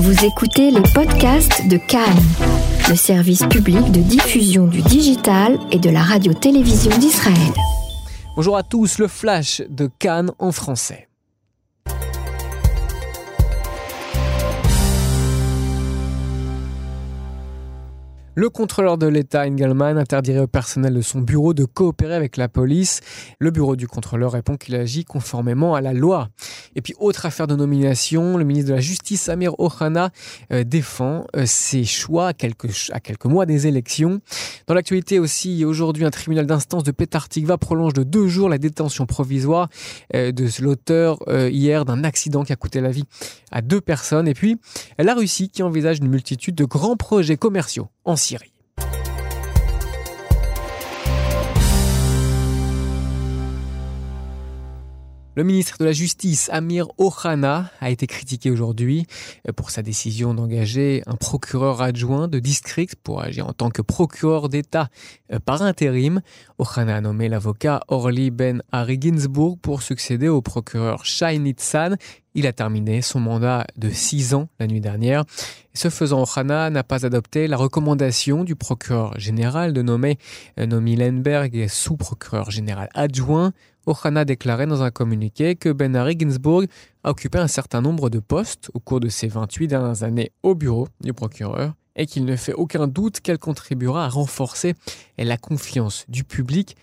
[0.00, 2.22] Vous écoutez les podcasts de Cannes,
[2.88, 7.52] le service public de diffusion du digital et de la radio-télévision d'Israël.
[8.36, 11.07] Bonjour à tous, le flash de Cannes en français.
[18.38, 22.48] Le contrôleur de l'État, Engelmann, interdirait au personnel de son bureau de coopérer avec la
[22.48, 23.00] police.
[23.40, 26.28] Le bureau du contrôleur répond qu'il agit conformément à la loi.
[26.76, 30.10] Et puis, autre affaire de nomination, le ministre de la Justice, Amir Ohana,
[30.52, 34.20] euh, défend euh, ses choix à quelques, mois des élections.
[34.68, 39.04] Dans l'actualité aussi, aujourd'hui, un tribunal d'instance de Petartikva prolonge de deux jours la détention
[39.04, 39.68] provisoire
[40.14, 41.18] euh, de l'auteur
[41.50, 43.02] hier d'un accident qui a coûté la vie
[43.50, 44.28] à deux personnes.
[44.28, 44.60] Et puis,
[44.96, 48.16] la Russie qui envisage une multitude de grands projets commerciaux en
[55.38, 59.06] Le ministre de la Justice, Amir Ohana, a été critiqué aujourd'hui
[59.54, 64.48] pour sa décision d'engager un procureur adjoint de district pour agir en tant que procureur
[64.48, 64.88] d'État
[65.32, 66.22] euh, par intérim.
[66.58, 71.94] Ohana a nommé l'avocat Orly Ben Harry Ginsburg pour succéder au procureur Shai Nitzan.
[72.38, 75.24] Il a terminé son mandat de six ans la nuit dernière.
[75.74, 80.18] Ce faisant, Ohana n'a pas adopté la recommandation du procureur général de nommer
[80.60, 83.52] euh, Nomi Lenberg sous-procureur général adjoint.
[83.88, 86.66] Ohana déclarait dans un communiqué que Ben Harry Ginsburg
[87.02, 90.54] a occupé un certain nombre de postes au cours de ses 28 dernières années au
[90.54, 94.74] bureau du procureur et qu'il ne fait aucun doute qu'elle contribuera à renforcer
[95.18, 96.76] la confiance du public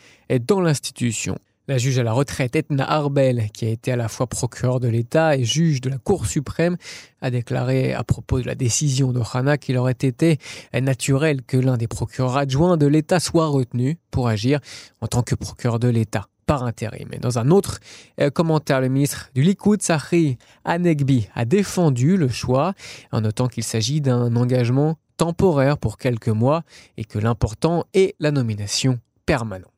[0.45, 1.37] dans l'institution.
[1.67, 4.87] La juge à la retraite Etna Arbel, qui a été à la fois procureur de
[4.87, 6.77] l'État et juge de la Cour suprême,
[7.21, 10.37] a déclaré à propos de la décision d'Ohana qu'il aurait été
[10.73, 14.59] naturel que l'un des procureurs adjoints de l'État soit retenu pour agir
[15.01, 17.07] en tant que procureur de l'État par intérim.
[17.09, 17.79] Mais dans un autre
[18.21, 22.75] euh, commentaire, le ministre du Likoud, Sahri Anegbi, a défendu le choix
[23.11, 26.61] en notant qu'il s'agit d'un engagement temporaire pour quelques mois
[26.97, 29.74] et que l'important est la nomination permanente.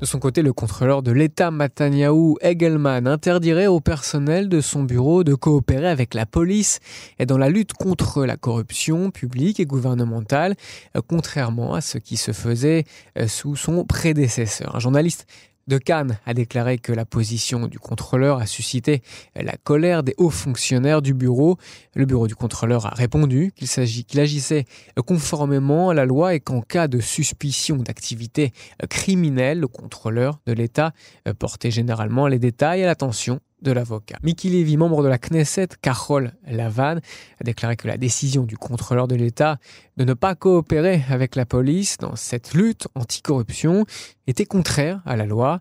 [0.00, 5.24] De son côté, le contrôleur de l'État Mataniaou Egelman interdirait au personnel de son bureau
[5.24, 6.78] de coopérer avec la police
[7.18, 10.54] et dans la lutte contre la corruption publique et gouvernementale,
[10.96, 12.84] euh, contrairement à ce qui se faisait
[13.18, 14.76] euh, sous son prédécesseur.
[14.76, 15.26] Un journaliste
[15.68, 19.02] de Cannes a déclaré que la position du contrôleur a suscité
[19.36, 21.58] la colère des hauts fonctionnaires du bureau.
[21.94, 24.64] Le bureau du contrôleur a répondu qu'il agissait
[25.06, 28.52] conformément à la loi et qu'en cas de suspicion d'activité
[28.88, 30.92] criminelle, le contrôleur de l'État
[31.38, 34.16] portait généralement les détails à l'attention de l'avocat.
[34.22, 36.98] Miki Levy, membre de la Knesset, Carole Lavan,
[37.40, 39.58] a déclaré que la décision du contrôleur de l'État
[39.96, 43.84] de ne pas coopérer avec la police dans cette lutte anticorruption
[44.26, 45.60] était contraire à la loi.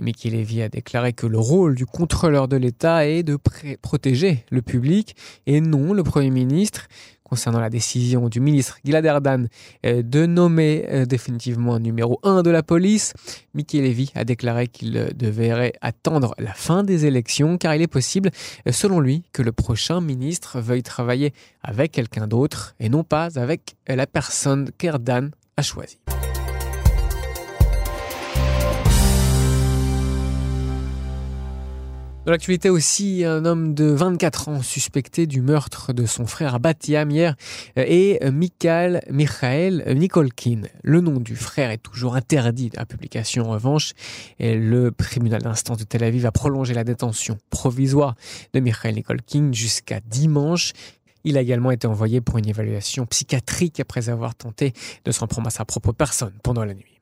[0.00, 3.38] Miki Levy a déclaré que le rôle du contrôleur de l'État est de
[3.82, 5.16] protéger le public
[5.46, 6.88] et non le Premier ministre
[7.24, 9.46] concernant la décision du ministre Gilad Erdan
[9.84, 13.14] euh, de nommer euh, définitivement numéro 1 de la police,
[13.54, 17.86] Mickey Levy a déclaré qu'il euh, devrait attendre la fin des élections car il est
[17.86, 18.30] possible,
[18.70, 23.74] selon lui, que le prochain ministre veuille travailler avec quelqu'un d'autre et non pas avec
[23.88, 25.98] la personne qu'Erdan a choisie.
[32.24, 36.58] Dans l'actualité aussi, un homme de 24 ans suspecté du meurtre de son frère à
[36.58, 37.36] Batiam hier
[37.76, 40.62] est Mikhail Michael Nikolkin.
[40.82, 43.92] Le nom du frère est toujours interdit la publication en revanche
[44.38, 48.14] et le tribunal d'instance de Tel Aviv a prolongé la détention provisoire
[48.54, 50.72] de Mikhail Nikolkin jusqu'à dimanche.
[51.24, 54.72] Il a également été envoyé pour une évaluation psychiatrique après avoir tenté
[55.04, 56.93] de s'en prendre à sa propre personne pendant la nuit.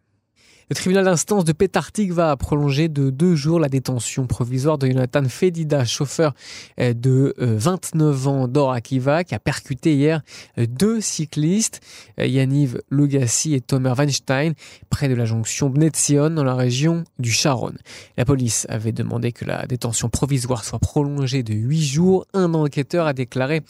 [0.71, 5.25] Le tribunal d'instance de Pétartic va prolonger de deux jours la détention provisoire de Jonathan
[5.25, 6.35] Fedida, chauffeur
[6.79, 10.23] euh, de 29 euh, ans d'Or Akiva, qui a percuté hier
[10.59, 11.81] euh, deux cyclistes,
[12.19, 14.55] Yaniv Lugassi et Tomer Weinstein,
[14.89, 17.75] près de la jonction Bnetzion dans la région du Sharon.
[18.17, 22.27] La police avait demandé que la détention provisoire soit prolongée de huit jours.
[22.35, 23.63] Un enquêteur a déclaré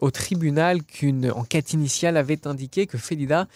[0.00, 3.46] au tribunal qu'une enquête initiale avait indiqué que Fedida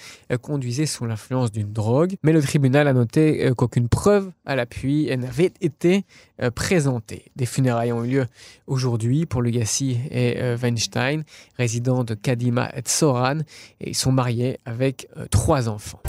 [0.40, 5.10] conduisait sous l'influence d'une drogue, mais le tribunal a noté euh, qu'aucune preuve à l'appui
[5.16, 6.04] n'avait été
[6.42, 7.24] euh, présentée.
[7.34, 8.26] Des funérailles ont eu lieu
[8.66, 11.24] aujourd'hui pour Lugassi et euh, Weinstein,
[11.56, 13.38] résidents de Kadima et Soran,
[13.80, 16.00] et ils sont mariés avec trois enfants.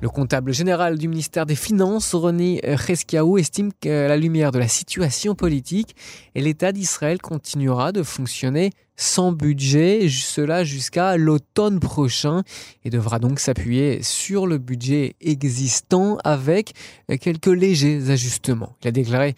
[0.00, 4.68] Le comptable général du ministère des Finances, René Cheskiaou, estime qu'à la lumière de la
[4.68, 5.96] situation politique,
[6.34, 12.42] l'État d'Israël continuera de fonctionner sans budget, cela jusqu'à l'automne prochain,
[12.84, 16.74] et devra donc s'appuyer sur le budget existant avec
[17.20, 18.74] quelques légers ajustements.
[18.82, 19.36] Il a déclaré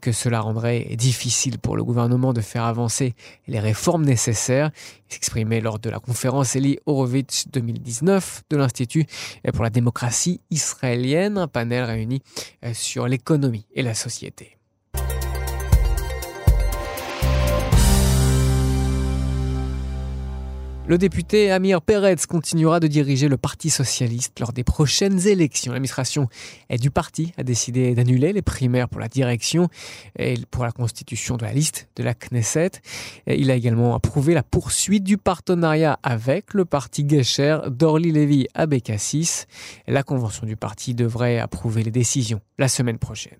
[0.00, 3.14] que cela rendrait difficile pour le gouvernement de faire avancer
[3.48, 4.70] les réformes nécessaires.
[5.10, 9.06] Il s'exprimait lors de la conférence Eli Horowitz 2019 de l'Institut
[9.52, 12.22] pour la démocratie israélienne, un panel réuni
[12.72, 14.59] sur l'économie et la société.
[20.90, 25.70] Le député Amir Peretz continuera de diriger le Parti socialiste lors des prochaines élections.
[25.70, 26.26] L'administration
[26.68, 29.68] du parti a décidé d'annuler les primaires pour la direction
[30.18, 32.72] et pour la constitution de la liste de la Knesset.
[33.28, 38.66] Il a également approuvé la poursuite du partenariat avec le parti Gesher d'Orly Levy à.
[39.86, 43.38] La convention du parti devrait approuver les décisions la semaine prochaine.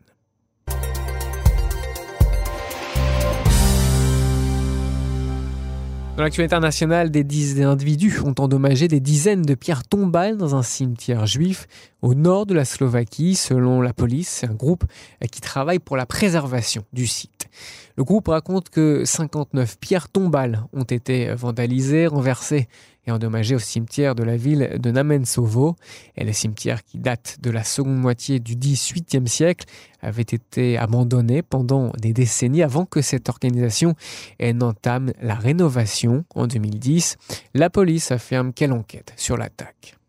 [6.20, 11.24] Dans l'actualité internationale, des individus ont endommagé des dizaines de pierres tombales dans un cimetière
[11.24, 11.66] juif
[12.02, 13.34] au nord de la Slovaquie.
[13.34, 14.84] Selon la police, c'est un groupe
[15.32, 17.48] qui travaille pour la préservation du site.
[17.96, 22.68] Le groupe raconte que 59 pierres tombales ont été vandalisées, renversées
[23.06, 25.76] et endommagé au cimetière de la ville de Namensovo.
[26.16, 29.66] Et le cimetière qui date de la seconde moitié du XVIIIe siècle
[30.00, 33.94] avait été abandonné pendant des décennies avant que cette organisation
[34.40, 37.16] n'entame la rénovation en 2010.
[37.54, 39.99] La police affirme qu'elle enquête sur l'attaque.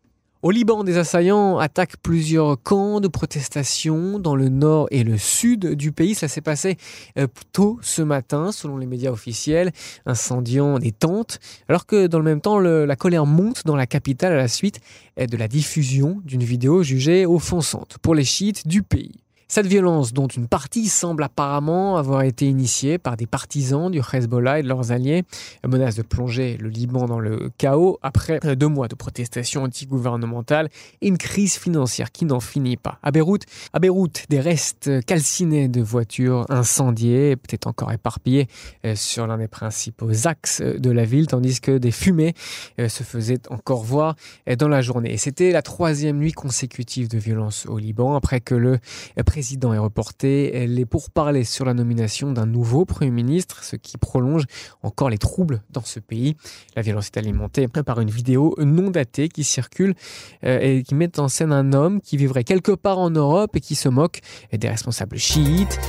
[0.42, 5.76] Au Liban, des assaillants attaquent plusieurs camps de protestation dans le nord et le sud
[5.76, 6.16] du pays.
[6.16, 6.78] Ça s'est passé
[7.16, 9.70] euh, tôt ce matin, selon les médias officiels,
[10.04, 14.32] incendiant des tentes, alors que dans le même temps, la colère monte dans la capitale
[14.32, 14.80] à la suite
[15.16, 19.21] de la diffusion d'une vidéo jugée offensante pour les chiites du pays.
[19.54, 24.60] Cette violence, dont une partie semble apparemment avoir été initiée par des partisans du Hezbollah
[24.60, 25.24] et de leurs alliés,
[25.62, 30.70] menace de plonger le Liban dans le chaos après deux mois de protestations antigouvernementales
[31.02, 32.98] et une crise financière qui n'en finit pas.
[33.02, 33.42] À Beyrouth,
[33.74, 38.48] à Beyrouth, des restes calcinés de voitures incendiées, peut-être encore éparpillés
[38.86, 42.32] euh, sur l'un des principaux axes de la ville, tandis que des fumées
[42.80, 44.16] euh, se faisaient encore voir
[44.48, 45.18] euh, dans la journée.
[45.18, 48.78] C'était la troisième nuit consécutive de violence au Liban après que le
[49.26, 53.98] président président est reporté les pourparlers sur la nomination d'un nouveau Premier ministre, ce qui
[53.98, 54.44] prolonge
[54.84, 56.36] encore les troubles dans ce pays.
[56.76, 59.96] La violence est alimentée par une vidéo non datée qui circule
[60.44, 63.60] euh, et qui met en scène un homme qui vivrait quelque part en Europe et
[63.60, 64.20] qui se moque
[64.52, 65.80] des responsables chiites.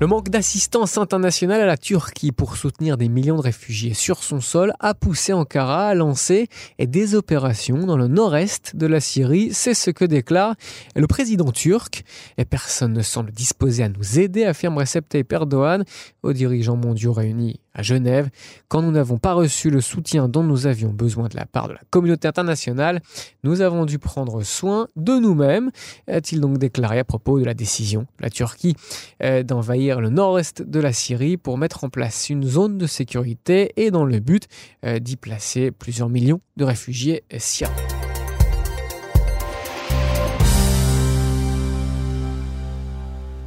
[0.00, 4.40] Le manque d'assistance internationale à la Turquie pour soutenir des millions de réfugiés sur son
[4.40, 6.48] sol a poussé Ankara à lancer
[6.78, 9.50] des opérations dans le nord-est de la Syrie.
[9.52, 10.54] C'est ce que déclare
[10.96, 12.02] le président turc.
[12.38, 15.84] Et personne ne semble disposé à nous aider, affirme Recep Tayyip Erdogan
[16.22, 18.30] aux dirigeants mondiaux réunis à Genève,
[18.68, 21.74] quand nous n'avons pas reçu le soutien dont nous avions besoin de la part de
[21.74, 23.00] la communauté internationale,
[23.44, 25.70] nous avons dû prendre soin de nous-mêmes,
[26.08, 28.76] a-t-il donc déclaré à propos de la décision de la Turquie
[29.22, 33.72] euh, d'envahir le nord-est de la Syrie pour mettre en place une zone de sécurité
[33.76, 34.46] et dans le but
[34.84, 37.99] euh, d'y placer plusieurs millions de réfugiés syriens.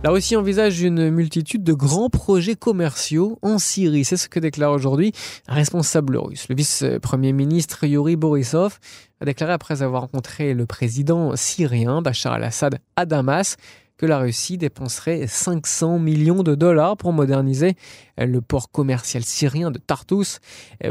[0.03, 4.03] La Russie envisage une multitude de grands projets commerciaux en Syrie.
[4.03, 5.13] C'est ce que déclare aujourd'hui
[5.47, 6.49] un responsable russe.
[6.49, 8.79] Le vice-premier ministre Yuri Borisov
[9.21, 13.55] a déclaré après avoir rencontré le président syrien Bachar al-Assad à Damas
[13.95, 17.75] que la Russie dépenserait 500 millions de dollars pour moderniser
[18.17, 20.39] le port commercial syrien de Tartus.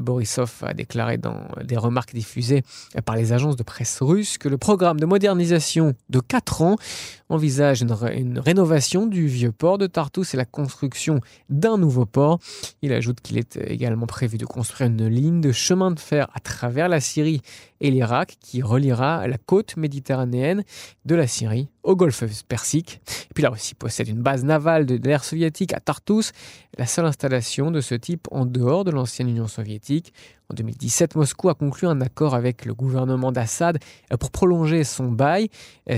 [0.00, 2.62] Borisov a déclaré dans des remarques diffusées
[3.04, 6.76] par les agences de presse russes que le programme de modernisation de 4 ans
[7.32, 12.38] envisage une, rénovation du vieux port de Tartus et la construction d'un nouveau port.
[12.82, 16.40] Il ajoute qu'il est également prévu de construire une ligne de chemin de fer à
[16.40, 17.40] travers la Syrie
[17.80, 20.62] et l'Irak qui reliera la côte méditerranéenne
[21.06, 23.00] de la Syrie au golfe Persique.
[23.30, 26.32] Et puis la Russie possède une base navale de l'air soviétique à Tartus,
[26.76, 30.12] la seule installation de ce type en dehors de l'ancienne Union soviétique.
[30.52, 33.78] En 2017, Moscou a conclu un accord avec le gouvernement d'Assad
[34.20, 35.48] pour prolonger son bail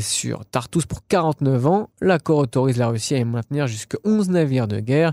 [0.00, 1.90] sur Tartus pour 49 ans.
[2.00, 5.12] L'accord autorise la Russie à maintenir jusqu'à 11 navires de guerre,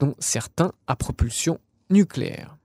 [0.00, 1.58] dont certains à propulsion
[1.90, 2.56] nucléaire.